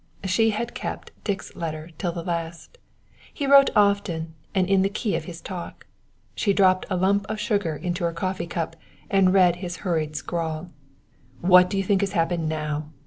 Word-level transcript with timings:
She 0.23 0.49
had 0.49 0.73
kept 0.73 1.11
Dick's 1.23 1.55
letter 1.55 1.91
till 1.99 2.11
the 2.11 2.23
last. 2.23 2.79
He 3.31 3.45
wrote 3.45 3.69
often 3.75 4.33
and 4.55 4.67
in 4.67 4.81
the 4.81 4.89
key 4.89 5.15
of 5.15 5.25
his 5.25 5.41
talk. 5.41 5.85
She 6.33 6.53
dropped 6.53 6.87
a 6.89 6.95
lump 6.97 7.27
of 7.29 7.39
sugar 7.39 7.75
into 7.75 8.03
her 8.05 8.11
coffee 8.11 8.47
cup 8.47 8.75
and 9.11 9.31
read 9.31 9.57
his 9.57 9.75
hurried 9.85 10.15
scrawl: 10.15 10.71
"What 11.41 11.69
do 11.69 11.77
you 11.77 11.83
think 11.83 12.01
has 12.01 12.13
happened 12.13 12.49
now? 12.49 12.87